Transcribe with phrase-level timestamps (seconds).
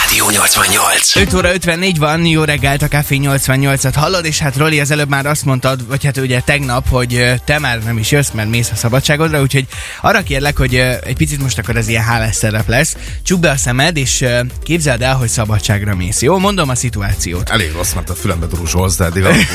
[0.00, 1.16] Rádió 88.
[1.16, 5.08] 5 óra 54 van, jó reggelt, a Café 88-at hallod, és hát Roli, az előbb
[5.08, 8.70] már azt mondtad, vagy hát ugye tegnap, hogy te már nem is jössz, mert mész
[8.70, 9.66] a szabadságodra, úgyhogy
[10.00, 12.96] arra kérlek, hogy egy picit most akkor ez ilyen hálás szerep lesz.
[13.22, 14.24] Csukd be a szemed, és
[14.62, 16.22] képzeld el, hogy szabadságra mész.
[16.22, 17.50] Jó, mondom a szituációt.
[17.50, 19.24] Elég rossz, mert a fülembe druzsolsz, de eddig.
[19.26, 19.46] Oké,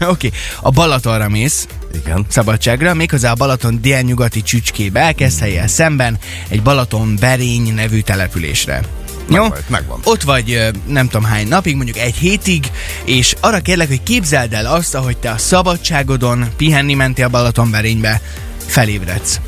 [0.00, 0.32] okay.
[0.60, 2.24] a Balatonra mész, Igen.
[2.28, 6.18] szabadságra, méghozzá a Balaton délnyugati csücskébe, elkezd helyel szemben
[6.48, 8.80] egy Balaton Berény nevű településre.
[9.28, 9.42] Jó?
[9.42, 10.00] Megvan, megvan.
[10.04, 12.70] Ott vagy nem tudom hány napig, mondjuk egy hétig,
[13.04, 18.20] és arra kérlek, hogy képzeld el azt, ahogy te a szabadságodon pihenni mentél Balatonberénybe,
[18.66, 19.40] felébredsz.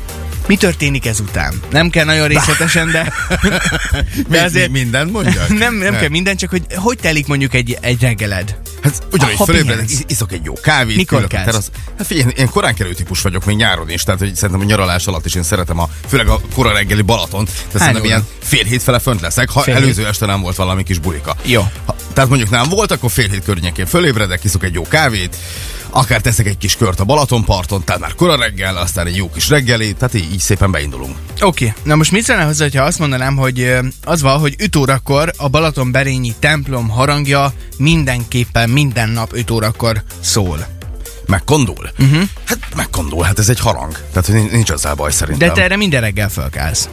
[0.47, 1.53] Mi történik ezután?
[1.69, 3.13] Nem kell nagyon részletesen, de,
[4.29, 5.47] de azért mi, mindent mondjak?
[5.57, 8.57] nem, nem kell minden, csak hogy hogy telik mondjuk egy, egy reggeled?
[8.91, 9.99] Hát ugyanúgy Ha fölébredek, pihensz.
[9.99, 10.95] is- iszok egy jó kávét.
[10.95, 11.45] Mikor kelsz?
[11.45, 14.69] terasz- Hát figyelj, én korán kelő típus vagyok, még nyáron is, tehát hogy szerintem a
[14.69, 18.05] nyaralás alatt is én szeretem a, főleg a kora reggeli Balaton, tehát szerintem óra?
[18.05, 19.83] ilyen fél hét fele fönt leszek, ha Fél fél hét?
[19.83, 21.35] előző este nem volt valami kis bulika.
[21.45, 21.61] Jó.
[21.85, 25.35] Ha, tehát mondjuk nem volt, akkor fél hét környékén fölébredek, iszok egy jó kávét,
[25.95, 29.49] akár teszek egy kis kört a Balatonparton, tehát már kora reggel, aztán egy jó kis
[29.49, 31.15] reggeli, tehát így, így szépen beindulunk.
[31.41, 31.81] Oké, okay.
[31.83, 35.47] na most mit szólnál hozzá, ha azt mondanám, hogy az van, hogy 5 órakor a
[35.47, 40.67] Balatonberényi templom harangja mindenképpen minden nap 5 órakor szól.
[41.27, 41.89] Megkondul?
[41.99, 42.23] Uh-huh.
[42.45, 43.99] Hát megkondul, hát ez egy harang.
[44.13, 45.47] Tehát nincs ezzel baj szerintem.
[45.47, 46.89] De te erre minden reggel fölkelsz.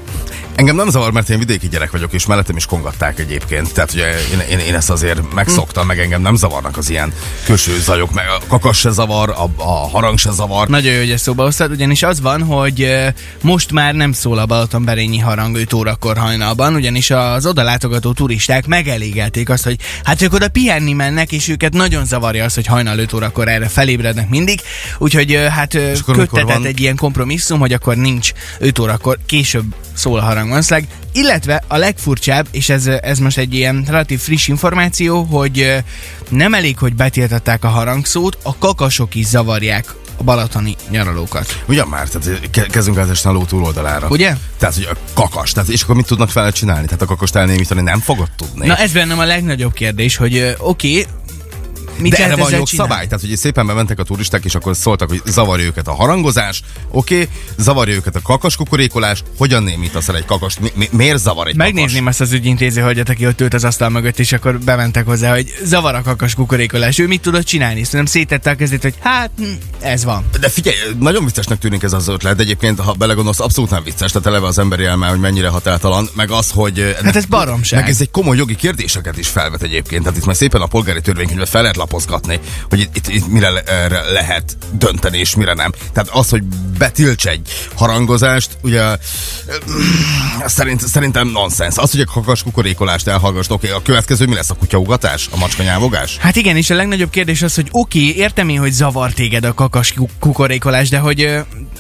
[0.55, 3.75] Engem nem zavar, mert én vidéki gyerek vagyok, és mellettem is kongatták egyébként.
[3.75, 7.13] Tehát ugye én, én, én ezt azért megszoktam, meg engem nem zavarnak az ilyen
[7.45, 10.69] köső zajok, meg a kakas se zavar, a, a harang se zavar.
[10.69, 12.97] Nagyon jó, hogy ezt szóba hoztad, ugyanis az van, hogy
[13.43, 18.67] most már nem szól a Balatonberényi harang 5 órakor hajnalban, ugyanis az oda látogató turisták
[18.67, 22.99] megelégelték azt, hogy hát ők oda pihenni mennek, és őket nagyon zavarja az, hogy hajnal
[22.99, 24.61] 5 órakor erre felébrednek mindig,
[24.99, 30.49] úgyhogy hát köttetett egy ilyen kompromisszum, hogy akkor nincs 5 órakor, később szól a harang
[30.49, 30.89] valószínűleg.
[31.13, 35.83] illetve a legfurcsább, és ez, ez most egy ilyen relatív friss információ, hogy
[36.29, 41.63] nem elég, hogy betiltották a harangszót, a kakasok is zavarják a balatoni nyaralókat.
[41.67, 44.09] Ugyan már, tehát ke- kezdünk átesni a ló túloldalára.
[44.09, 44.37] Ugye?
[44.59, 46.85] Tehát, hogy a kakas, tehát, és akkor mit tudnak vele csinálni?
[46.85, 48.67] Tehát a kakost elnémítani nem fogod tudni.
[48.67, 51.13] Na ez bennem a legnagyobb kérdés, hogy oké, okay,
[52.03, 55.23] mit de erre van jogszabály, tehát hogy szépen bementek a turisták, és akkor szóltak, hogy
[55.27, 60.25] zavarja őket a harangozás, oké, okay, zavarja őket a kakas kukorékolás, hogyan némítasz el egy
[60.25, 63.65] kakast, mi, mi, miért zavar egy Megnézném azt az ügyintéző hölgyet, aki ott ült az
[63.65, 66.99] asztal mögött, és akkor bementek hozzá, hogy zavar a kakas kukorékolás.
[66.99, 67.85] Ő mit tudott csinálni?
[67.85, 69.45] Szerintem szétette a kezét, hogy hát hm,
[69.81, 70.23] ez van.
[70.23, 70.41] kakas?
[70.41, 74.11] De figyelj, nagyon viccesnek tűnik ez az ötlet, de egyébként, ha belegondolsz, abszolút nem vicces,
[74.11, 76.97] tehát eleve az emberi elme, hogy mennyire határtalan, meg az, hogy...
[77.05, 77.81] Hát ez baromság.
[77.81, 81.01] Meg ez egy komoly jogi kérdéseket is felvet egyébként, tehát itt már szépen a polgári
[81.01, 83.63] törvénykönyvet fel lehet lapozgatni, hogy itt, itt, itt mire le,
[84.13, 85.73] lehet dönteni, és mire nem.
[85.93, 86.43] Tehát az, hogy
[86.79, 88.83] betilts egy harangozást, ugye
[90.47, 91.77] szerint, szerintem nonsens.
[91.77, 95.29] Az, hogy a kakas kukorékolást elhallgassd, oké, a következő mi lesz a kutyaugatás?
[95.31, 96.17] A macska nyávogás?
[96.17, 99.45] Hát igen, és a legnagyobb kérdés az, hogy oké, okay, értem én, hogy zavar téged
[99.45, 101.39] a kakas ku- kukorékolás, de hogy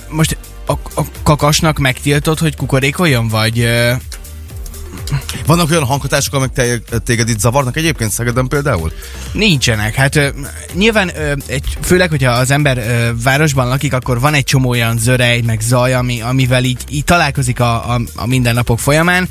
[0.08, 0.36] most
[0.66, 3.68] a, a kakasnak megtiltod, hogy kukorékoljon, vagy...
[5.46, 8.92] Vannak olyan hanghatások, te, téged itt zavarnak egyébként Szegeden például?
[9.32, 9.94] Nincsenek.
[9.94, 10.28] Hát ö,
[10.72, 14.98] nyilván ö, egy, főleg, hogyha az ember ö, városban lakik, akkor van egy csomó olyan
[14.98, 19.28] zörej, meg zaj, ami, amivel így, így találkozik a, a, a mindennapok folyamán.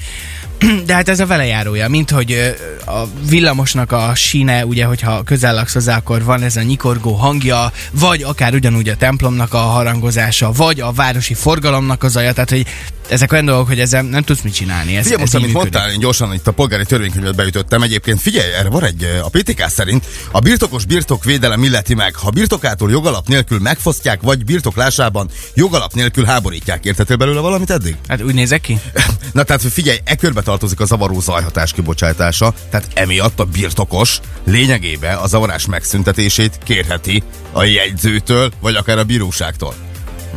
[0.85, 2.55] De hát ez a velejárója, mint hogy
[2.85, 7.71] a villamosnak a síne, ugye, hogyha közel laksz hozzá, akkor van ez a nyikorgó hangja,
[7.91, 12.65] vagy akár ugyanúgy a templomnak a harangozása, vagy a városi forgalomnak az zaja, tehát hogy
[13.11, 14.95] ezek olyan dolgok, hogy ezzel nem tudsz mit csinálni.
[14.95, 15.71] Ez, Figyelj, most, amit működik.
[15.71, 17.81] mondtál, én gyorsan itt a polgári törvénykönyvet beütöttem.
[17.81, 22.91] Egyébként figyelj, erre van egy, a PTK szerint a birtokos birtokvédelem illeti meg, ha birtokától
[22.91, 26.85] jogalap nélkül megfosztják, vagy birtoklásában jogalap nélkül háborítják.
[26.85, 27.95] Értettél belőle valamit eddig?
[28.07, 28.79] Hát úgy nézek ki?
[29.31, 35.17] Na tehát figyelj, e körbe tartozik a zavaró zajhatás kibocsátása, tehát emiatt a birtokos lényegében
[35.17, 39.90] a zavarás megszüntetését kérheti a jegyzőtől, vagy akár a bíróságtól.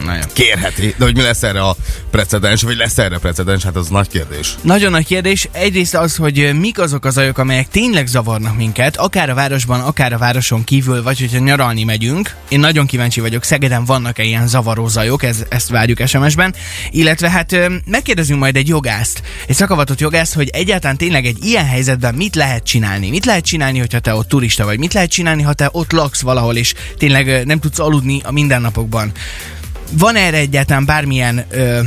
[0.05, 0.21] Na jó.
[0.33, 1.77] Kérheti, de hogy mi lesz erre a
[2.11, 4.55] precedens, vagy lesz erre precedens, hát az nagy kérdés.
[4.63, 5.49] Nagyon nagy kérdés.
[5.53, 10.13] Egyrészt az, hogy mik azok az zajok, amelyek tényleg zavarnak minket, akár a városban, akár
[10.13, 12.35] a városon kívül, vagy hogyha nyaralni megyünk.
[12.49, 16.55] Én nagyon kíváncsi vagyok, Szegeden vannak-e ilyen zavaró zajok, ez, ezt várjuk SMS-ben.
[16.91, 17.57] Illetve hát
[17.87, 22.65] megkérdezünk majd egy jogászt, egy szakavatott jogászt, hogy egyáltalán tényleg egy ilyen helyzetben mit lehet
[22.65, 23.11] csinálni.
[23.11, 24.79] Mit lehet csinálni, hogyha te ott turista vagy?
[24.79, 29.13] Mit lehet csinálni, ha te ott laksz valahol, és tényleg nem tudsz aludni a mindennapokban?
[29.91, 31.81] Van erre egyáltalán bármilyen ö,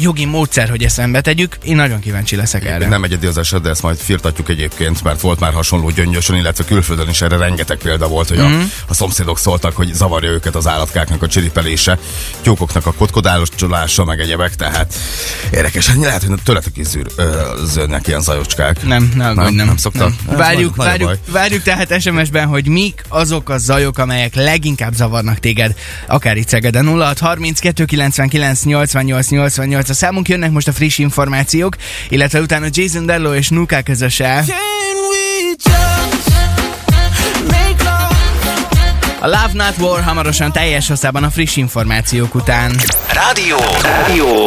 [0.00, 1.56] jogi módszer, hogy ezt szembe tegyük?
[1.64, 2.88] Én nagyon kíváncsi leszek erre.
[2.88, 6.64] Nem egyedi az eset, de ezt majd firtatjuk egyébként, mert volt már hasonló gyöngyösön, illetve
[6.64, 8.60] külföldön is erre rengeteg példa volt, hogy mm-hmm.
[8.60, 11.98] a, a szomszédok szóltak, hogy zavarja őket az állatkáknak a csiripelése,
[12.42, 14.94] tyúkoknak a kotkodálosolása, meg egyebek, tehát
[15.50, 15.86] érdekes.
[15.86, 17.52] Hát lehet, hogy tőletek is zűr, ö,
[18.04, 18.82] ilyen zajocskák.
[18.82, 20.16] Nem, nem, nem, nem, nem.
[20.26, 20.36] Nem.
[20.36, 25.74] Várjuk, várjuk, várjuk tehát SMS-ben, hogy mik azok a zajok, amelyek leginkább zavarnak téged,
[26.06, 31.76] akár itt Szegeden 06 32 99 88 88 a számunk jönnek most a friss információk,
[32.08, 34.44] illetve utána Jason Dello és Nuka közöse.
[39.24, 42.72] A Love Not War hamarosan teljes hosszában a friss információk után.
[43.12, 43.56] Rádió!
[43.82, 44.46] Rádió!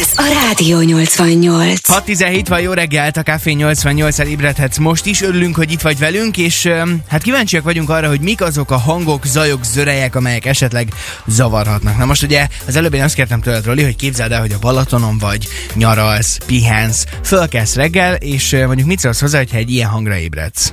[0.00, 1.80] Ez a Rádió 88.
[1.88, 5.98] 6.17 van, jó reggelt, a Café 88 el ébredhetsz most is, örülünk, hogy itt vagy
[5.98, 6.68] velünk, és
[7.08, 10.88] hát kíváncsiak vagyunk arra, hogy mik azok a hangok, zajok, zörejek, amelyek esetleg
[11.26, 11.98] zavarhatnak.
[11.98, 14.58] Na most ugye az előbb én azt kértem tőled, Roli, hogy képzeld el, hogy a
[14.58, 20.16] Balatonon vagy, nyaralsz, pihensz, fölkelsz reggel, és mondjuk mit szólsz hozzá, hogyha egy ilyen hangra
[20.16, 20.72] ébredsz?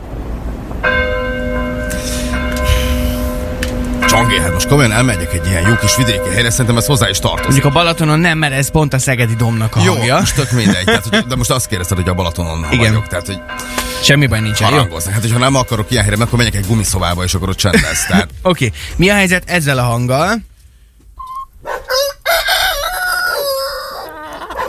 [4.13, 7.19] Csongé, hát most komolyan elmegyek egy ilyen jó kis vidéki helyre, szerintem ez hozzá is
[7.19, 7.43] tartozik.
[7.43, 10.19] Mondjuk a Balatonon nem, mert ez pont a Szegedi domnak a Jó, hangja.
[10.19, 10.85] most tök mindegy.
[10.85, 12.77] Tehát, hogy, de most azt kérdezted, hogy a Balatonon Igen.
[12.77, 13.07] vagyok.
[13.07, 13.41] Tehát, hogy
[14.01, 14.75] Semmi nincsen, jó?
[14.75, 15.13] harangoznak.
[15.13, 18.05] Hát, hogyha nem akarok ilyen helyre, akkor menjek egy gumiszobába, és akkor ott csend lesz.
[18.05, 18.79] Tehát, Oké, okay.
[18.95, 20.35] mi a helyzet ezzel a hanggal?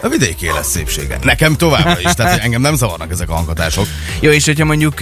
[0.02, 1.18] a vidéki élet szépsége.
[1.22, 3.86] Nekem továbbra is, tehát engem nem zavarnak ezek a hanghatások.
[4.20, 5.00] Jó, és hogyha mondjuk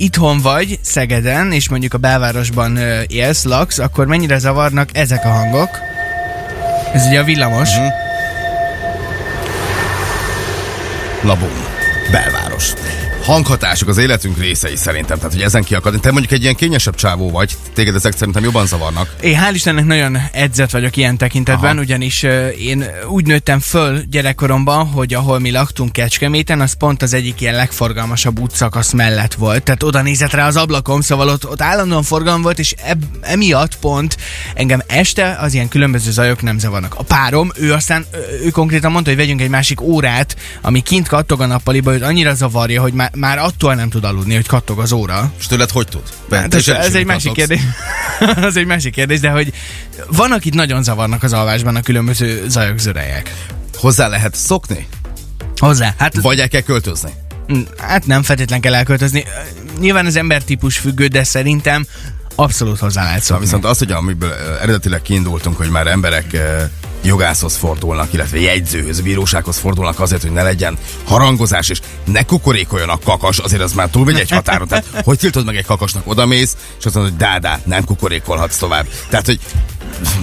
[0.00, 5.78] itthon vagy, Szegeden, és mondjuk a belvárosban élsz, laksz, akkor mennyire zavarnak ezek a hangok?
[6.92, 7.68] Ez ugye a villamos.
[7.68, 7.92] Uh-huh.
[11.22, 11.64] Labum.
[12.10, 12.72] Belváros.
[13.24, 16.00] Hanghatások az életünk részei szerintem, tehát hogy ezen kiakadni.
[16.00, 19.14] Te mondjuk egy ilyen kényesebb csávó vagy, téged ezek szerintem jobban zavarnak.
[19.20, 21.80] Én hál' Istennek nagyon edzett vagyok ilyen tekintetben, Aha.
[21.80, 22.30] ugyanis uh,
[22.60, 27.54] én úgy nőttem föl gyerekkoromban, hogy ahol mi laktunk Kecskeméten, az pont az egyik ilyen
[27.54, 29.62] legforgalmasabb útszakasz mellett volt.
[29.62, 33.78] Tehát oda nézett rá az ablakom, szóval ott, ott állandóan forgalom volt, és eb, emiatt
[33.78, 34.16] pont
[34.54, 36.94] engem este az ilyen különböző zajok nem zavarnak.
[36.94, 38.06] A párom, ő aztán,
[38.44, 42.34] ő, konkrétan mondta, hogy vegyünk egy másik órát, ami kint kattog a nappaliba, őt annyira
[42.34, 45.32] zavarja, hogy már, már attól nem tud aludni, hogy kattog az óra.
[45.38, 46.02] És tőled hogy tud?
[46.30, 47.60] Hát ez, ez egy másik kérdés.
[48.48, 49.52] az egy másik kérdés, de hogy
[50.06, 53.34] van, akit nagyon zavarnak az alvásban a különböző zajok, zörejek.
[53.76, 54.86] Hozzá lehet szokni?
[55.56, 55.94] Hozzá.
[55.98, 57.10] Hát, Vagy el kell költözni?
[57.52, 59.24] Mm, hát nem feltétlen kell elköltözni.
[59.80, 61.86] Nyilván az embertípus függő, de szerintem
[62.34, 63.44] abszolút hozzá lehet Szóval szokni.
[63.44, 64.32] viszont az, hogy amiből
[64.62, 66.36] eredetileg kiindultunk, hogy már emberek
[67.02, 72.98] jogászhoz fordulnak, illetve jegyzőhöz, bírósághoz fordulnak azért, hogy ne legyen harangozás, és ne kukorékoljon a
[72.98, 74.68] kakas, azért az már túlmegy egy határon.
[74.68, 78.86] Tehát, hogy tiltod meg egy kakasnak, odamész, és azt mondod, hogy dádá, nem kukorékolhatsz tovább.
[79.08, 79.40] Tehát, hogy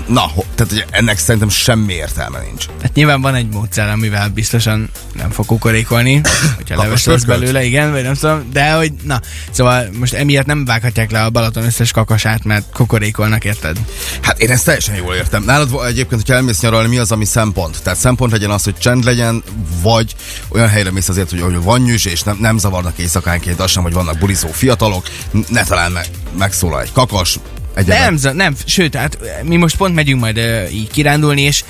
[0.08, 2.66] na, tehát, hogy ennek szerintem semmi értelme nincs.
[2.82, 6.22] Hát nyilván van egy módszer, amivel biztosan nem fog kukorékolni,
[6.56, 9.22] hogyha leves lesz belőle, igen, vagy nem tudom, de hogy, na,
[9.52, 13.78] szóval most emiatt nem vághatják le a Balaton összes kakasát, mert kukorékolnak, érted?
[14.22, 15.44] Hát én ezt teljesen jól értem.
[15.44, 17.84] Nálad egyébként, hogyha elmész nyaralni, mi az, ami szempont?
[17.84, 19.44] Tehát szempont legyen az, hogy csend legyen,
[19.82, 20.16] vagy
[20.50, 23.84] olyan helyre mész azért, hogy, hogy van nyűs, és nem, nem zavarnak éjszakánként, az sem,
[23.84, 25.06] hogy vannak bulizó fiatalok,
[25.48, 27.40] ne talán me- megszólal egy kakas,
[27.74, 28.22] egyébként.
[28.22, 31.64] Nem, nem, sőt, hát mi most pont megyünk majd uh, így kirándulni, és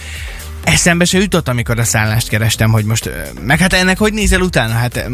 [0.68, 3.10] eszembe se jutott, amikor a szállást kerestem, hogy most,
[3.42, 4.74] meg hát ennek hogy nézel utána?
[4.74, 5.10] Hát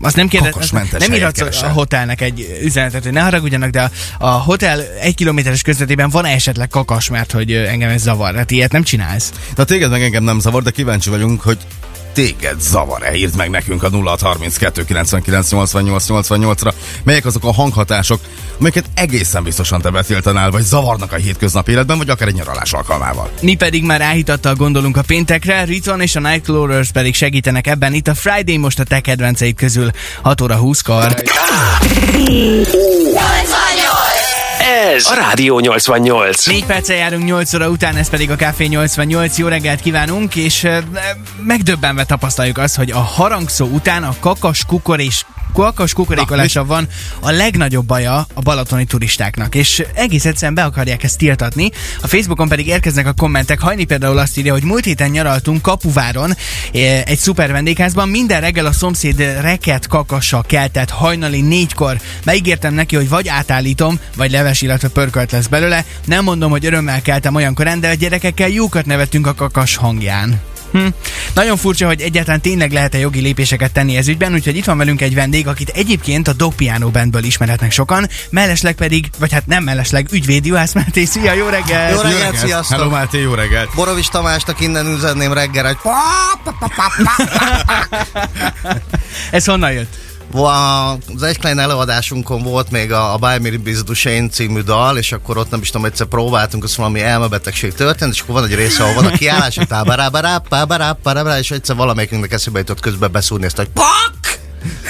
[0.00, 1.68] azt nem kérdez, nem írhatsz a keresel.
[1.68, 6.68] hotelnek egy üzenetet, hogy ne haragudjanak, de a, a hotel egy kilométeres közvetében van esetleg
[6.68, 8.34] kakas, mert hogy engem ez zavar.
[8.34, 9.32] Hát ilyet nem csinálsz.
[9.54, 11.58] Na téged meg engem nem zavar, de kíváncsi vagyunk, hogy
[12.18, 13.14] téged zavar-e?
[13.14, 16.72] Írd meg nekünk a 0632 99 88 88-ra.
[17.02, 18.20] Melyek azok a hanghatások,
[18.58, 23.30] amelyeket egészen biztosan te betiltanál, vagy zavarnak a hétköznapi életben, vagy akár egy nyaralás alkalmával.
[23.42, 27.94] Mi pedig már áhítattal gondolunk a péntekre, Riton és a Nightcrawlers pedig segítenek ebben.
[27.94, 29.90] Itt a Friday most a te kedvenceid közül
[30.22, 31.14] 6 óra 20-kor.
[34.78, 36.46] Ez a Rádió 88.
[36.46, 39.38] 4 perccel járunk 8 óra után, ez pedig a Café 88.
[39.38, 40.66] Jó reggelt kívánunk, és
[41.42, 46.88] megdöbbenve tapasztaljuk azt, hogy a harangszó után a kakas kukorés kakas kukorékolása van
[47.20, 51.70] a legnagyobb baja a balatoni turistáknak, és egész egyszerűen be akarják ezt tiltatni.
[52.02, 53.60] A Facebookon pedig érkeznek a kommentek.
[53.60, 56.34] Hajni például azt írja, hogy múlt héten nyaraltunk Kapuváron
[56.72, 62.00] eh, egy szuper vendégházban, minden reggel a szomszéd reket kakassal keltett hajnali négykor.
[62.24, 65.84] Megígértem neki, hogy vagy átállítom, vagy leves, illetve pörkölt lesz belőle.
[66.04, 70.40] Nem mondom, hogy örömmel keltem olyan korán, de a gyerekekkel jókat nevettünk a kakas hangján.
[70.72, 70.86] Hm.
[71.34, 75.00] Nagyon furcsa, hogy egyáltalán tényleg lehet-e jogi lépéseket tenni ez ügyben, úgyhogy itt van velünk
[75.00, 79.64] egy vendég, akit egyébként a Dog Piano Bandből ismerhetnek sokan, mellesleg pedig, vagy hát nem
[79.64, 81.04] mellesleg, ügyvéd Juhász Máté.
[81.04, 81.90] Szia, jó reggel!
[81.90, 82.78] Jó reggelt, sziasztok!
[82.78, 83.68] Hello Máté, jó reggelt!
[83.74, 85.76] Borovics Tamásnak innen üzenném reggel, hogy
[89.30, 90.07] Ez honnan jött?
[90.32, 95.12] Az egy klein előadásunkon volt még a, a Buy Me Biz Duchesne című dal, és
[95.12, 98.54] akkor ott nem is tudom, egyszer próbáltunk, az valami elmebetegség történt, és akkor van egy
[98.54, 103.12] része, ahol van a kiállás, hogy pábarábará, pábará, pábará, és egyszer valamelyikünknek eszébe jutott közben
[103.12, 104.38] beszúrni ezt, hogy pak!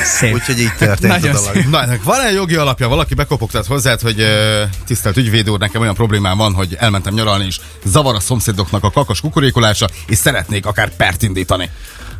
[0.04, 0.34] Szép.
[0.34, 1.68] Úgyhogy így történt Nagyon a dolog.
[1.70, 2.88] Na, ennek van-e jogi alapja?
[2.88, 4.26] Valaki bekopogtat hozzád, hogy
[4.86, 8.90] tisztelt ügyvéd úr, nekem olyan problémám van, hogy elmentem nyaralni, és zavar a szomszédoknak a
[8.90, 11.70] kakas kukorékolása, és szeretnék akár pert indítani.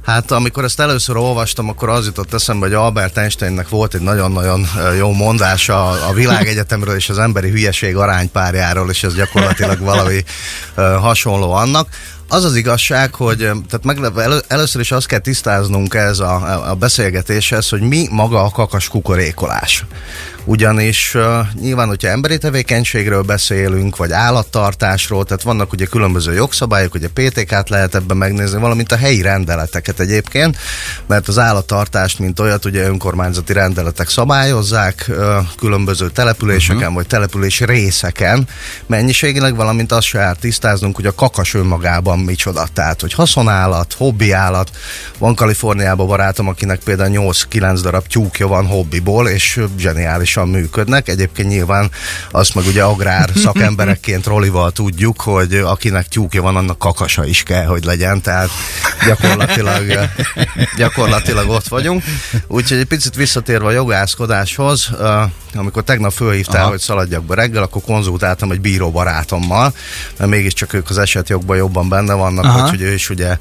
[0.09, 4.67] Hát amikor ezt először olvastam, akkor az jutott eszembe, hogy Albert Einsteinnek volt egy nagyon-nagyon
[4.99, 10.25] jó mondása a világegyetemről és az emberi hülyeség aránypárjáról, és ez gyakorlatilag valami
[10.75, 11.89] hasonló annak.
[12.31, 16.75] Az az igazság, hogy tehát meg, elő, először is azt kell tisztáznunk ez a, a
[16.75, 19.85] beszélgetéshez, hogy mi maga a kakas kukorékolás.
[20.45, 21.23] Ugyanis uh,
[21.61, 27.95] nyilván, hogyha emberi tevékenységről beszélünk, vagy állattartásról, tehát vannak ugye különböző jogszabályok, ugye PTK-t lehet
[27.95, 30.57] ebben megnézni, valamint a helyi rendeleteket egyébként,
[31.07, 35.17] mert az állattartást, mint olyat, ugye önkormányzati rendeletek szabályozzák uh,
[35.59, 36.95] különböző településeken, uh-huh.
[36.95, 38.49] vagy település részeken
[38.87, 42.67] mennyiségileg, valamint azt se tisztáznunk, hogy a kakas önmagában micsoda.
[42.73, 44.71] Tehát, hogy haszonállat, hobbiállat.
[45.19, 51.09] Van Kaliforniában barátom, akinek például 8-9 darab tyúkja van hobbiból, és zseniálisan működnek.
[51.09, 51.91] Egyébként nyilván
[52.31, 57.65] azt meg ugye agrár szakemberekként Rolival tudjuk, hogy akinek tyúkja van, annak kakasa is kell,
[57.65, 58.21] hogy legyen.
[58.21, 58.49] Tehát
[59.07, 60.09] gyakorlatilag,
[60.77, 62.03] gyakorlatilag ott vagyunk.
[62.47, 65.23] Úgyhogy egy picit visszatérve a jogászkodáshoz, uh,
[65.55, 66.71] amikor tegnap fölhívtál, Aha.
[66.71, 69.73] hogy szaladjak be reggel, akkor konzultáltam egy bíró barátommal,
[70.17, 72.69] mert mégiscsak ők az esetjogban jobban benne vannak, Aha.
[72.69, 73.37] hogy ő is ugye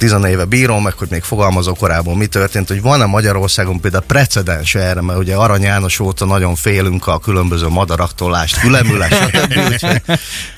[0.00, 5.00] tizenéve bíró, meg hogy még fogalmazó korábban mi történt, hogy van-e Magyarországon például precedens erre,
[5.00, 10.02] mert ugye Arany János óta nagyon félünk a különböző madaraktól, lást, úgyhogy-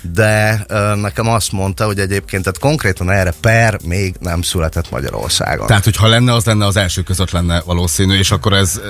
[0.01, 5.67] De nekem azt mondta, hogy egyébként tehát konkrétan erre per még nem született Magyarországon.
[5.67, 8.81] Tehát, hogyha lenne, az lenne az első között lenne valószínű, és akkor ez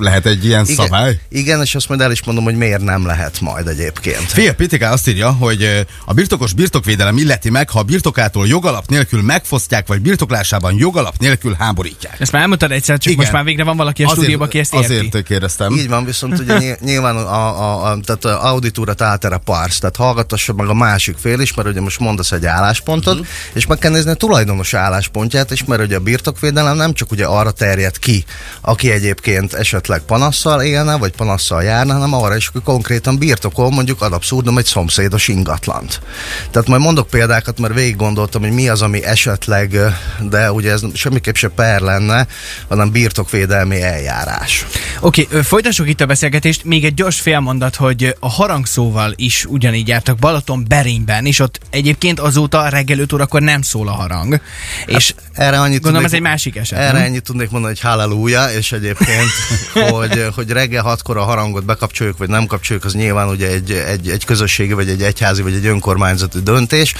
[0.00, 1.20] lehet egy ilyen igen, szabály?
[1.28, 4.32] igen, és azt majd el is mondom, hogy miért nem lehet majd egyébként.
[4.32, 9.22] Fia, PTK azt írja, hogy a birtokos birtokvédelem illeti meg, ha a birtokától jogalap nélkül
[9.22, 12.20] megfosztják, vagy birtoklásában jogalap nélkül háborítják.
[12.20, 13.18] Ezt már elmondtad egyszer, csak Igen.
[13.18, 14.94] most már végre van valaki a stúdióban, aki ezt érti.
[14.94, 15.72] Azért kérdeztem.
[15.72, 19.96] Így van, viszont ugye ny- nyilván a, a, a, tehát a auditúra tátere pars, tehát
[19.96, 23.28] hallgatassa meg a másik fél is, mert ugye most mondasz egy álláspontot, uh-huh.
[23.52, 27.24] és meg kell nézni a tulajdonos álláspontját is, mert ugye a birtokvédelem nem csak ugye
[27.24, 28.24] arra terjed ki,
[28.60, 34.02] aki egyébként esetleg panasszal élne, vagy panasszal járna, hanem arra is, hogy konkrétan birtokol mondjuk
[34.02, 36.00] ad abszurdum egy szomszédos ingatlant.
[36.50, 39.63] Tehát majd mondok példákat, mert végig gondoltam, hogy mi az, ami esetleg,
[40.20, 42.26] de ugye ez semmiképp se per lenne,
[42.68, 44.66] hanem birtokvédelmi eljárás.
[45.00, 46.64] Oké, okay, folytassuk itt a beszélgetést.
[46.64, 52.20] Még egy gyors félmondat, hogy a harangszóval is ugyanígy jártak Balaton Berényben, és ott egyébként
[52.20, 54.40] azóta reggel 5 órakor nem szól a harang.
[54.86, 56.78] És Erre annyit gondolom tudnék- ez egy másik eset.
[56.78, 57.02] Erre nem?
[57.02, 59.30] ennyit tudnék mondani, hogy halleluja, és egyébként,
[59.90, 64.08] hogy, hogy reggel hatkor a harangot bekapcsoljuk, vagy nem kapcsoljuk, az nyilván ugye egy, egy,
[64.08, 66.94] egy közösségi, vagy egy egyházi, vagy egy önkormányzati döntés.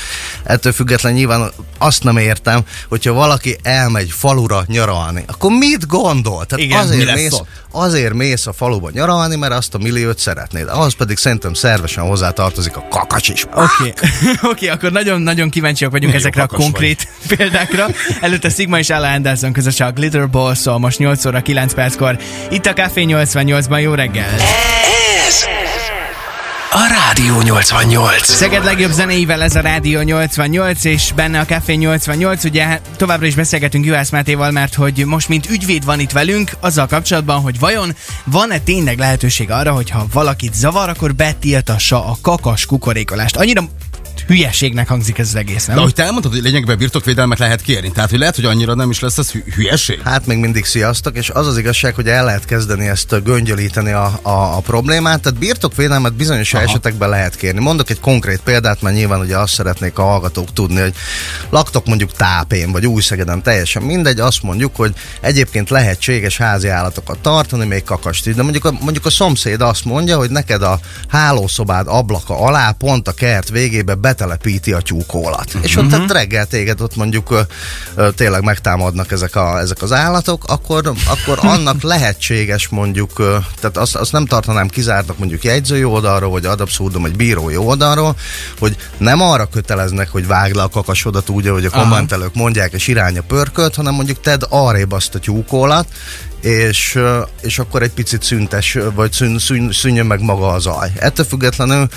[0.44, 2.53] Ettől független nyilván azt nem értem,
[2.88, 6.46] hogyha valaki elmegy falura nyaralni, akkor mit gondol?
[6.46, 7.46] Tehát Igen, mi azért, lesz mész, ott?
[7.70, 10.68] azért mész a faluba nyaralni, mert azt a milliót szeretnéd.
[10.68, 13.44] Ahhoz pedig szerintem szervesen hozzá tartozik a kakacs is.
[13.44, 13.92] Oké, okay.
[14.50, 17.86] okay, akkor nagyon-nagyon kíváncsiak vagyunk Milyen ezekre a kakas konkrét példákra.
[18.20, 22.18] Előtte Sigma és Ella Anderson közösen a Glitter Ball, szóval most 8 óra 9 perckor.
[22.50, 24.30] Itt a Café 88-ban jó reggel!
[25.28, 25.44] Ez
[26.76, 28.26] a Rádió 88.
[28.26, 33.34] Szeged legjobb zenéivel ez a Rádió 88, és benne a Café 88, ugye továbbra is
[33.34, 37.96] beszélgetünk Juhász Mátéval, mert hogy most mint ügyvéd van itt velünk, azzal kapcsolatban, hogy vajon
[38.24, 43.36] van-e tényleg lehetőség arra, hogy ha valakit zavar, akkor betiltassa a kakas kukorékolást.
[43.36, 43.62] Annyira
[44.26, 45.74] hülyeségnek hangzik ez az egész, nem?
[45.74, 47.92] De ahogy te elmondtad, hogy lényegben birtokvédelmet lehet kérni.
[47.92, 50.00] Tehát, hogy lehet, hogy annyira nem is lesz ez hü- hülyeség.
[50.04, 54.18] Hát még mindig sziasztok, és az az igazság, hogy el lehet kezdeni ezt göngyölíteni a,
[54.22, 56.62] a, a problémát, tehát birtokvédelmet bizonyos Aha.
[56.62, 57.60] esetekben lehet kérni.
[57.60, 60.94] Mondok egy konkrét példát, mert nyilván ugye azt szeretnék a hallgatók tudni, hogy
[61.50, 67.66] laktok mondjuk tápén, vagy újszegeden, teljesen mindegy, azt mondjuk, hogy egyébként lehetséges házi állatokat tartani,
[67.66, 71.86] még kakast is, de mondjuk a, mondjuk a szomszéd azt mondja, hogy neked a hálószobád
[71.88, 75.46] ablaka alá, pont a kert végébe be letelepíti a tyúkólat.
[75.46, 75.64] Uh-huh.
[75.64, 77.46] És ott tehát reggel téged ott mondjuk
[77.94, 83.76] ö, tényleg megtámadnak ezek, a, ezek az állatok, akkor, akkor annak lehetséges mondjuk, ö, tehát
[83.76, 88.16] azt, azt nem tartanám kizártnak mondjuk jegyzői oldalról, vagy ad abszurdum, vagy bírói oldalról,
[88.58, 92.88] hogy nem arra köteleznek, hogy vágd le a kakasodat úgy, ahogy a kommentelők mondják, és
[92.88, 95.86] irány a pörkölt, hanem mondjuk tedd arrébb azt a tyúkólat,
[96.44, 96.98] és,
[97.42, 100.92] és akkor egy picit szüntes, vagy szűn, szűn, szűnjön meg maga a zaj.
[100.96, 101.88] Ettől függetlenül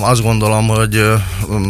[0.00, 1.04] azt gondolom, hogy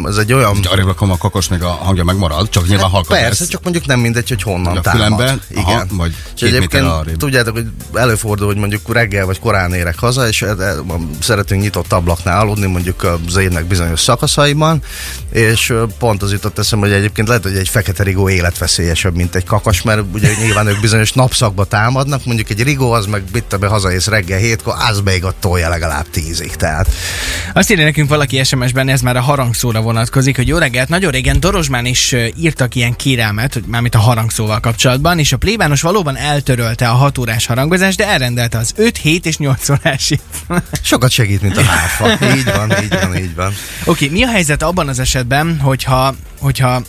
[0.05, 0.55] ez egy olyan...
[0.55, 3.49] Hogy arrébb rakom a kakos, még a hangja megmarad, csak nyilván halkan Persze, lesz.
[3.49, 5.01] csak mondjuk nem mindegy, hogy honnan A támad.
[5.01, 5.89] fülembe, aha, Igen.
[5.97, 6.87] vagy és egyébként
[7.17, 10.45] tudjátok, hogy előfordul, hogy mondjuk reggel vagy korán érek haza, és
[11.21, 14.83] szeretünk nyitott ablaknál aludni, mondjuk az évnek bizonyos szakaszaiban,
[15.33, 19.45] és pont az jutott eszembe, hogy egyébként lehet, hogy egy fekete rigó életveszélyesebb, mint egy
[19.45, 21.65] kakas, mert ugye nyilván ők bizonyos napszakba
[21.99, 25.69] támadnak, mondjuk egy rigó az meg bitte be hazaész reggel hétkor, az még ott tolja
[25.69, 26.89] legalább tízig, tehát
[27.53, 31.41] Azt írja nekünk valaki SMS-ben, ez már a harangszóra vonatkozik, hogy jó reggelt, nagyon régen
[31.41, 36.89] Dorozsmán is írtak ilyen kérelmet, hogy mármint a harangszóval kapcsolatban, és a plébános valóban eltörölte
[36.89, 40.21] a 6 órás harangozást, de elrendelte az 5, 7 és 8 órásig.
[40.83, 42.27] sokat segít, mint a hárfa.
[42.37, 43.53] Így van, így van, így van.
[43.85, 46.83] Oké, okay, mi a helyzet abban az esetben, hogyha, hogyha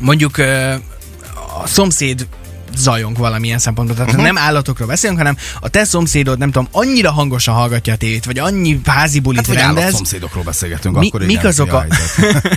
[0.00, 0.38] mondjuk
[1.62, 2.26] a szomszéd
[2.76, 3.96] zajong valamilyen szempontból.
[3.96, 4.26] Tehát uh-huh.
[4.26, 8.38] nem állatokról beszélünk, hanem a te szomszédod, nem tudom, annyira hangosan hallgatja a tévét, vagy
[8.38, 9.94] annyi házi bulit Hát, rendez.
[9.94, 11.86] szomszédokról beszélgetünk, Mi, akkor mik igen, azok mi a,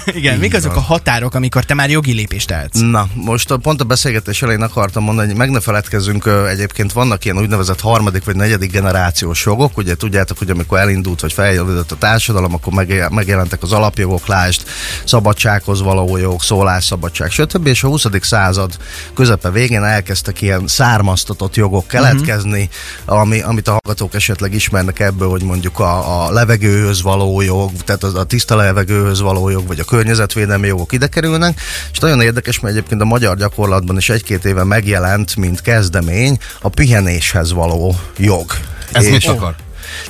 [0.05, 2.79] igen, mik azok a határok, amikor te már jogi lépést tehetsz?
[2.79, 7.37] Na, most pont a beszélgetés elején akartam mondani, hogy meg ne feledkezzünk, egyébként vannak ilyen
[7.37, 12.53] úgynevezett harmadik vagy negyedik generációs jogok, ugye tudjátok, hogy amikor elindult vagy feljövődött a társadalom,
[12.53, 14.61] akkor megje- megjelentek az alapjogok, lásd,
[15.05, 17.67] szabadsághoz való jog, szólásszabadság, stb.
[17.67, 18.05] És a 20.
[18.21, 18.77] század
[19.13, 22.69] közepe végén elkezdtek ilyen származtatott jogok keletkezni,
[23.05, 23.19] uh-huh.
[23.19, 28.03] ami, amit a hallgatók esetleg ismernek ebből, hogy mondjuk a, a levegőhöz való jog, tehát
[28.03, 31.61] a, a tiszta levegőhöz való jog, vagy a környezetvédelmi jogok ide kerülnek,
[31.91, 36.69] és nagyon érdekes, mert egyébként a magyar gyakorlatban is egy-két éve megjelent, mint kezdemény, a
[36.69, 38.51] pihenéshez való jog.
[38.91, 39.55] Ez És- mit akar?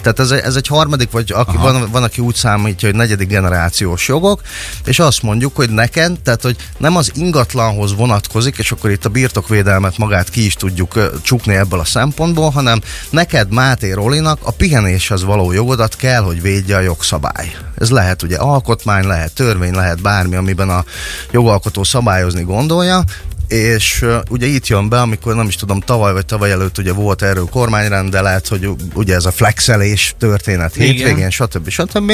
[0.01, 4.07] Tehát ez, ez egy harmadik, vagy aki, van, van, aki úgy számítja, hogy negyedik generációs
[4.07, 4.41] jogok,
[4.85, 9.09] és azt mondjuk, hogy neked, tehát hogy nem az ingatlanhoz vonatkozik, és akkor itt a
[9.09, 15.23] birtokvédelmet magát ki is tudjuk csukni ebből a szempontból, hanem neked Máté Rolinak a pihenéshez
[15.23, 17.55] való jogodat kell, hogy védje a jogszabály.
[17.77, 20.83] Ez lehet ugye alkotmány, lehet törvény, lehet bármi, amiben a
[21.31, 23.03] jogalkotó szabályozni gondolja,
[23.47, 26.93] és uh, ugye itt jön be, amikor nem is tudom, tavaly vagy tavaly előtt ugye
[26.93, 30.87] volt erről kormányrendelet, hogy ugye ez a flexelés történet Igen.
[30.87, 31.69] hétvégén, stb.
[31.69, 32.11] stb.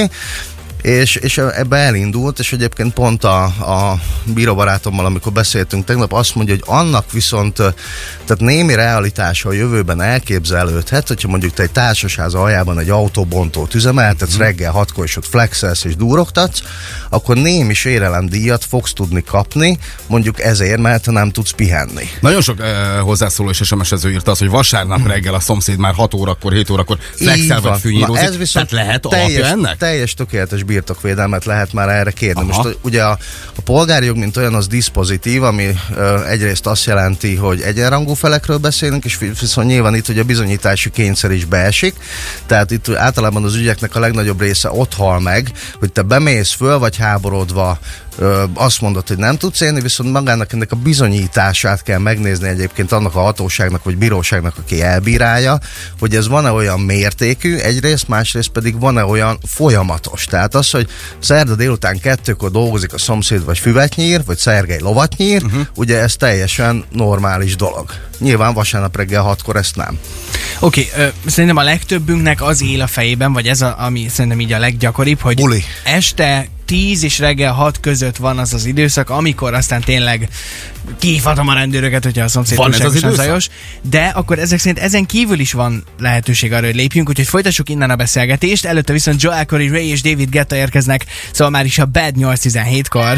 [0.84, 6.54] És, és ebbe elindult, és egyébként pont a, a bíróbarátommal, amikor beszéltünk tegnap, azt mondja,
[6.54, 12.80] hogy annak viszont tehát némi realitása a jövőben elképzelődhet, hogyha mondjuk te egy társasház aljában
[12.80, 16.62] egy autóbontót üzemeltetsz, reggel hatkor és ott flexelsz és durogtatsz,
[17.10, 22.08] akkor némi sérelemdíjat fogsz tudni kapni, mondjuk ezért, mert nem tudsz pihenni.
[22.20, 22.66] Nagyon sok uh,
[23.00, 26.98] hozzászóló és SMS-ező írta azt, hogy vasárnap reggel a szomszéd már 6 órakor, 7 órakor
[27.16, 28.24] flexel vagy fűnyírozik.
[28.24, 29.78] Ez viszont Tehát lehet teljes, ennek?
[29.78, 32.50] teljes tökéletes birtokvédelmet lehet már erre kérni.
[32.50, 32.64] Aha.
[32.64, 33.18] Most ugye a,
[33.56, 38.58] a polgári jog, mint olyan, az diszpozitív, ami ö, egyrészt azt jelenti, hogy egyenrangú felekről
[38.58, 41.96] beszélünk, és vi- viszont nyilván itt ugye a bizonyítási kényszer is beesik.
[42.46, 46.80] Tehát itt általában az ügyeknek a legnagyobb része ott hal meg, hogy te bemész föl,
[46.80, 47.80] vagy háborodva
[48.18, 52.92] ö, azt mondod, hogy nem tudsz élni, viszont magának ennek a bizonyítását kell megnézni egyébként
[52.92, 55.60] annak a hatóságnak vagy bíróságnak, aki elbírálja,
[56.00, 60.26] hogy ez van-e olyan mértékű, egyrészt, másrészt pedig van-e olyan folyamatos.
[60.26, 65.18] Tehát az, hogy szerda délután kettőkor dolgozik a szomszéd vagy füvet nyír, vagy Szergej lovat
[65.18, 65.62] nyír, uh-huh.
[65.76, 67.92] ugye ez teljesen normális dolog.
[68.20, 70.00] Nyilván vasárnap reggel hatkor ezt nem.
[70.60, 74.52] Oké, okay, szerintem a legtöbbünknek az él a fejében, vagy ez a, ami szerintem így
[74.52, 75.64] a leggyakoribb, hogy Buli.
[75.84, 80.28] este 10 és reggel 6 között van az az időszak, amikor aztán tényleg
[81.00, 83.16] kihívhatom a rendőröket, hogyha a szomszéd Van ez az időszak?
[83.16, 83.50] zajos.
[83.82, 87.90] De akkor ezek szerint ezen kívül is van lehetőség arra, hogy lépjünk, úgyhogy folytassuk innen
[87.90, 88.66] a beszélgetést.
[88.66, 93.18] Előtte viszont Joel Corey, Ray és David Guetta érkeznek, szóval már is a Bad 817-kor.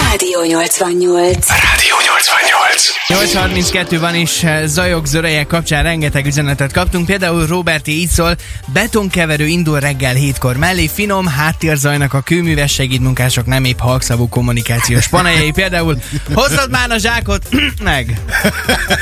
[0.00, 1.48] Rádió 88.
[1.48, 2.63] Rádió 88.
[3.08, 8.36] 8.32 van is eh, zajok zöreje kapcsán rengeteg üzenetet kaptunk, például Roberti így szól,
[8.72, 15.50] betonkeverő indul reggel hétkor mellé, finom háttérzajnak a kőműves segédmunkások nem épp halkszavú kommunikációs panelyei,
[15.50, 15.98] például
[16.32, 17.48] hozzad már a zsákot,
[17.82, 18.20] meg.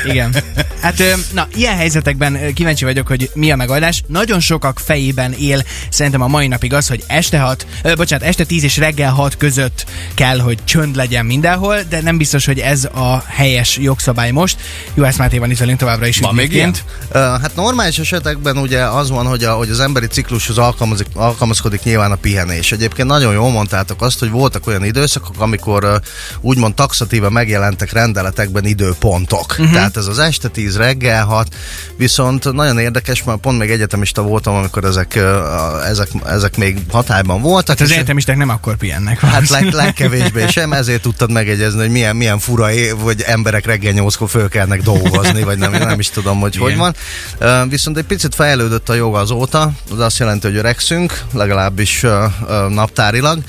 [0.05, 0.35] Igen.
[0.81, 4.03] Hát na, ilyen helyzetekben kíváncsi vagyok, hogy mi a megoldás.
[4.07, 8.43] Nagyon sokak fejében él szerintem a mai napig az, hogy este 6, ö, bocsánat, este
[8.43, 12.85] 10 és reggel 6 között kell, hogy csönd legyen mindenhol, de nem biztos, hogy ez
[12.85, 14.57] a helyes teljes jogszabály most.
[14.93, 16.83] Juhász Máté van itt velünk továbbra is Van még ügyvédként.
[17.11, 21.83] Ö, Hát normális esetekben ugye az van, hogy, a, hogy az emberi ciklushoz alkalmazik, alkalmazkodik
[21.83, 22.71] nyilván a pihenés.
[22.71, 25.95] Egyébként nagyon jól mondtátok azt, hogy voltak olyan időszakok, amikor ö,
[26.41, 29.51] úgymond taxatíve megjelentek rendeletekben időpontok.
[29.51, 29.71] Uh-huh.
[29.71, 31.55] Tehát ez az este 10 reggel 6,
[31.97, 37.41] viszont nagyon érdekes, mert pont még egyetemista voltam, amikor ezek, a- ezek, ezek még hatályban
[37.41, 37.75] voltak.
[37.75, 39.19] Tehát az egyetemisták nem akkor pihennek.
[39.19, 43.21] Hát leg, legkevésbé sem, ezért tudtad megegyezni, hogy milyen, milyen fura év, hogy
[43.53, 46.67] emberek reggel nyolckor fölkelnek dolgozni, vagy nem, nem is tudom, hogy Igen.
[46.67, 47.69] hogy van.
[47.69, 52.67] Viszont egy picit fejlődött a jog azóta, az azt jelenti, hogy öregszünk, legalábbis ö, ö,
[52.69, 53.39] naptárilag,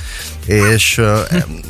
[0.47, 1.01] és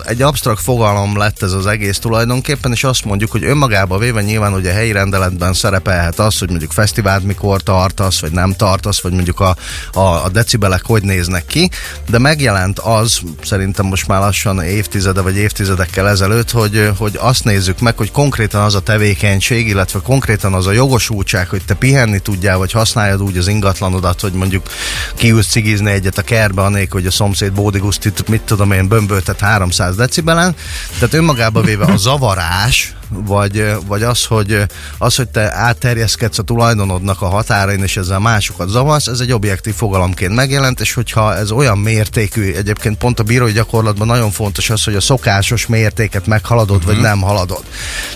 [0.04, 4.52] egy absztrakt fogalom lett ez az egész tulajdonképpen, és azt mondjuk, hogy önmagába véve nyilván
[4.52, 9.40] ugye helyi rendeletben szerepelhet az, hogy mondjuk fesztivált mikor tartasz, vagy nem tartasz, vagy mondjuk
[9.40, 9.56] a,
[9.92, 11.70] a, a decibelek hogy néznek ki,
[12.08, 17.80] de megjelent az, szerintem most már lassan évtizede vagy évtizedekkel ezelőtt, hogy, hogy azt nézzük
[17.80, 22.58] meg, hogy konkrétan az a tevékenység, illetve konkrétan az a jogosultság, hogy te pihenni tudjál,
[22.58, 24.66] vagy használjad úgy az ingatlanodat, hogy mondjuk
[25.14, 29.96] kiülsz cigizni egyet a kertbe, anélkül, hogy a szomszéd bódigusztit, mit tudom én, bömböltet 300
[29.96, 30.54] decibelen.
[30.98, 34.62] Tehát önmagába véve a zavarás, vagy, vagy az, hogy,
[34.98, 39.74] az, hogy te átterjeszkedsz a tulajdonodnak a határain, és ezzel másokat zavarsz, ez egy objektív
[39.74, 44.84] fogalomként megjelent, és hogyha ez olyan mértékű, egyébként pont a bírói gyakorlatban nagyon fontos az,
[44.84, 46.92] hogy a szokásos mértéket meghaladod, uh-huh.
[46.92, 47.64] vagy nem haladod.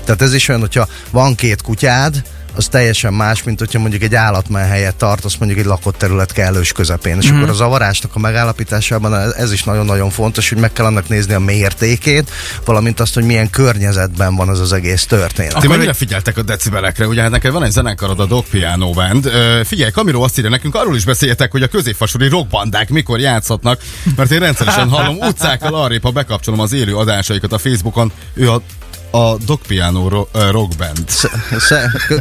[0.04, 2.22] Tehát ez is olyan, hogyha van két kutyád,
[2.58, 7.18] az teljesen más, mint hogyha mondjuk egy állatmenhelyet tartasz mondjuk egy lakott terület kellős közepén.
[7.20, 7.36] És mm.
[7.36, 11.38] akkor a zavarásnak a megállapításában ez- is nagyon-nagyon fontos, hogy meg kell annak nézni a
[11.38, 12.30] mértékét,
[12.64, 15.58] valamint azt, hogy milyen környezetben van az az egész történet.
[15.58, 17.06] Ti mennyire figyeltek a decibelekre?
[17.06, 19.30] Ugye hát neked van egy zenekarod, a Dog Piano Band.
[19.64, 23.80] Figyelj, Kamiro azt írja nekünk, arról is beszéljetek, hogy a középfasori rockbandák mikor játszhatnak,
[24.16, 28.12] mert én rendszeresen hallom utcákkal arrébb, ha bekapcsolom az élő adásaikat a Facebookon.
[28.34, 28.62] Ő a
[29.10, 31.08] a Dog Piano Rock Band.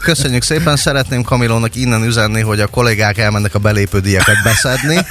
[0.02, 5.06] Köszönjük szépen, szeretném Kamilónak innen üzenni, hogy a kollégák elmennek a belépődíjakat beszedni,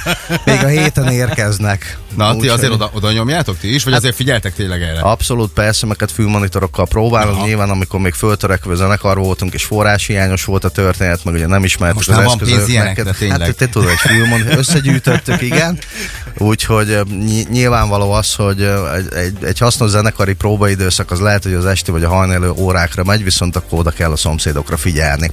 [0.45, 1.97] még a héten érkeznek.
[2.17, 4.99] Na, ti Úgyhogy- azért oda, oda nyomjátok ti is, vagy azért figyeltek tényleg erre?
[4.99, 7.35] Abszolút persze, meket fülmonitorokkal próbálom.
[7.35, 7.45] Aha.
[7.45, 11.95] Nyilván, amikor még föltörekvő zenekar voltunk, és forráshiányos volt a történet, meg ugye nem ismertük
[11.97, 13.41] Most az van pénz ilyenekre, tényleg.
[13.41, 15.79] Hát te tudod, egy fülmonitor, összegyűjtöttük, igen.
[16.37, 21.65] Úgyhogy ny- nyilvánvaló az, hogy egy, egy, egy hasznos zenekari próbaidőszak az lehet, hogy az
[21.65, 25.31] esti vagy a hajnalő órákra megy, viszont akkor oda kell a szomszédokra figyelni.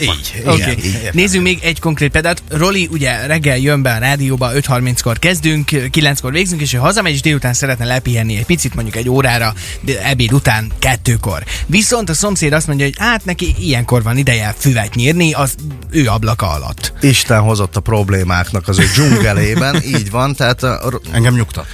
[0.00, 0.42] Így.
[0.44, 0.78] Okay.
[1.12, 2.42] nézzünk még egy konkrét példát.
[2.48, 7.20] Roli ugye reggel jön be a rádióba, 5.30-kor kezdünk, 9-kor végzünk, és ő hazamegy, és
[7.20, 11.44] délután szeretne lepihenni egy picit, mondjuk egy órára, de ebéd után kettőkor.
[11.66, 15.54] Viszont a szomszéd azt mondja, hogy hát neki ilyenkor van ideje füvet nyírni, az
[15.90, 16.92] ő ablaka alatt.
[17.00, 21.66] Isten hozott a problémáknak az ő dzsungelében, így van, tehát a, Engem nyugtat.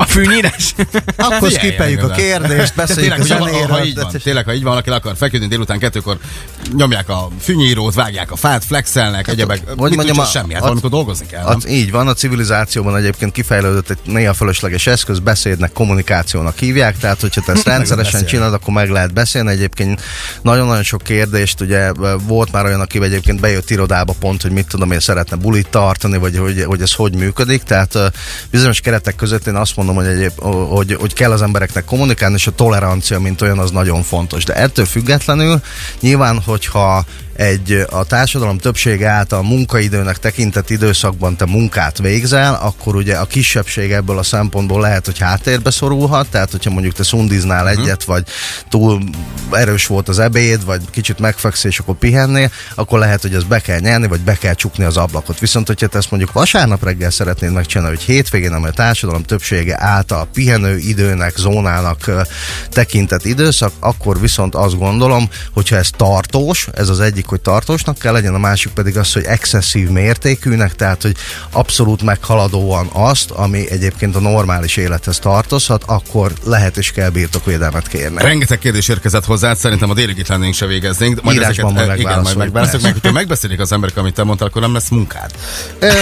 [0.12, 0.74] A fűnyírás?
[1.16, 3.66] akkor Figyelj, skipeljük a kérdést, beszéljük a zenéről.
[3.66, 6.18] ha, ha így van, tényleg, ha így van, aki le akar feküdni délután kettőkor,
[6.76, 9.62] nyomják a fűnyírót, vágják a fát, flexelnek, egyebek.
[9.76, 11.44] hogy mondjam, a- semmi, hát a- valamikor dolgozni kell?
[11.44, 17.20] Az, így van, a civilizációban egyébként kifejlődött egy néha fölösleges eszköz, beszédnek, kommunikációnak hívják, tehát
[17.20, 19.50] hogyha te ezt rendszeresen csinálod, akkor meg lehet beszélni.
[19.50, 20.02] Egyébként
[20.42, 21.92] nagyon-nagyon sok kérdést, ugye
[22.26, 26.18] volt már olyan, aki egyébként bejött irodába pont, hogy mit tudom én, szeretne bulit tartani,
[26.18, 27.98] vagy hogy, hogy ez hogy működik, tehát
[28.50, 32.46] bizonyos keretek között én azt mondom, hogy, egyéb, hogy, hogy kell az embereknek kommunikálni, és
[32.46, 34.44] a tolerancia, mint olyan, az nagyon fontos.
[34.44, 35.60] De ettől függetlenül
[36.00, 37.04] nyilván, hogyha
[37.36, 43.92] egy a társadalom többsége által munkaidőnek tekintett időszakban te munkát végzel, akkor ugye a kisebbség
[43.92, 47.80] ebből a szempontból lehet, hogy háttérbe szorulhat, tehát hogyha mondjuk te szundiznál Mhm.
[47.80, 48.24] egyet, vagy
[48.68, 49.02] túl
[49.50, 53.60] erős volt az ebéd, vagy kicsit megfeksz, és akkor pihennél, akkor lehet, hogy ezt be
[53.60, 55.38] kell nyerni, vagy be kell csukni az ablakot.
[55.38, 59.76] Viszont, hogyha te ezt mondjuk vasárnap reggel szeretnéd megcsinálni, hogy hétvégén, amely a társadalom többsége
[59.80, 62.10] által pihenő időnek, zónának
[62.68, 68.12] tekintett időszak, akkor viszont azt gondolom, hogyha ez tartós, ez az egyik, hogy tartósnak kell
[68.12, 71.16] legyen, a másik pedig az, hogy excesszív mértékűnek, tehát hogy
[71.50, 78.22] abszolút meghaladóan azt, ami egyébként a normális élethez tartozhat, akkor lehet és kell birtokvédelmet kérni.
[78.22, 81.22] Rengeteg kérdés érkezett hozzá, szerintem a délig itt lennénk se végeznénk.
[81.22, 82.52] Majd Írásban ezeket, majd igen, majd megválaszoljuk.
[82.52, 85.30] megbeszéljük, meg, hogyha megbeszélik az emberek, amit te mondtál, akkor nem lesz munkád.
[85.78, 85.92] Ö,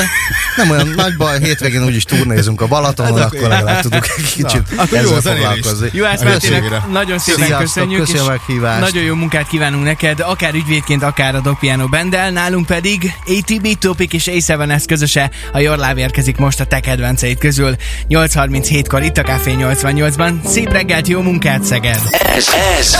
[0.57, 4.63] nem olyan nagy baj, hétvégén úgyis turnézunk a Balatonon, Hát akkor legalább tudunk egy kicsit
[4.77, 5.91] akkor jó foglalkozni.
[5.93, 6.85] Hétvégére.
[6.93, 11.41] nagyon szépen Sziasztok, köszönjük, a és nagyon jó munkát kívánunk neked, akár ügyvédként, akár a
[11.41, 16.65] Dog Piano Bendel, nálunk pedig ATB Topic és A7S közöse, a Jorláv érkezik most a
[16.65, 17.75] te kedvenceid közül.
[18.09, 20.47] 8.37-kor itt a Café 88-ban.
[20.47, 22.01] Szép reggelt, jó munkát, Szeged!
[22.11, 22.95] Ez, ez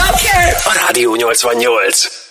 [0.63, 2.28] a Rádió 88.